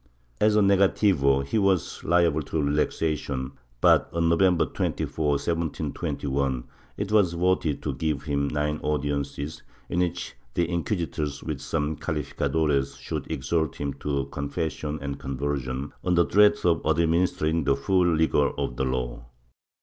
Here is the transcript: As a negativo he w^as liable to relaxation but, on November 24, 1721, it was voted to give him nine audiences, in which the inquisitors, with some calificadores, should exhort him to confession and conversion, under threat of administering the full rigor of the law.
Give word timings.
As 0.39 0.55
a 0.55 0.61
negativo 0.61 1.45
he 1.45 1.57
w^as 1.59 2.03
liable 2.03 2.41
to 2.41 2.59
relaxation 2.59 3.51
but, 3.81 4.09
on 4.11 4.29
November 4.29 4.65
24, 4.65 5.29
1721, 5.33 6.63
it 6.97 7.11
was 7.11 7.33
voted 7.33 7.83
to 7.83 7.93
give 7.93 8.23
him 8.23 8.47
nine 8.47 8.79
audiences, 8.81 9.61
in 9.89 9.99
which 9.99 10.33
the 10.55 10.67
inquisitors, 10.67 11.43
with 11.43 11.61
some 11.61 11.95
calificadores, 11.97 12.99
should 12.99 13.29
exhort 13.31 13.75
him 13.75 13.93
to 13.93 14.25
confession 14.31 14.97
and 15.03 15.19
conversion, 15.19 15.93
under 16.03 16.25
threat 16.25 16.65
of 16.65 16.83
administering 16.83 17.63
the 17.65 17.75
full 17.75 18.05
rigor 18.07 18.49
of 18.59 18.77
the 18.77 18.83
law. 18.85 19.23